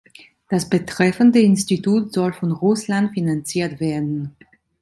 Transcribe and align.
Das 0.49 0.67
betreffende 0.67 1.41
Institut 1.41 2.11
soll 2.11 2.33
von 2.33 2.51
Russland 2.51 3.13
finanziert 3.13 3.79
werden. 3.79 4.35